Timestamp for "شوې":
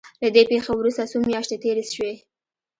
1.93-2.13